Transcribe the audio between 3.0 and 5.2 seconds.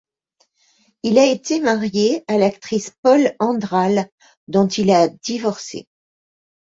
Paule Andral, dont il a